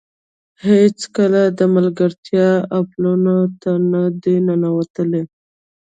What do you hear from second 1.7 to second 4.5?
ملګرتیا اپونو ته نه ده